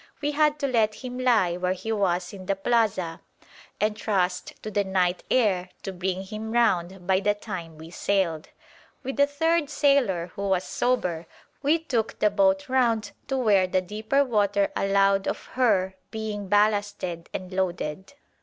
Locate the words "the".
2.47-2.55, 4.71-4.83, 7.19-7.35, 9.17-9.27, 12.17-12.31, 13.67-13.79